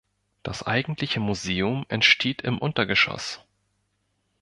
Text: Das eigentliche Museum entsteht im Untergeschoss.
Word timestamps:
Das 0.41 0.63
eigentliche 0.65 1.19
Museum 1.19 1.85
entsteht 1.87 2.41
im 2.41 2.57
Untergeschoss. 2.57 3.39